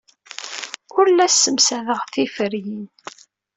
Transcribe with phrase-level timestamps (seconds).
[0.97, 2.85] Ur la ssemsadeɣ tiferyin.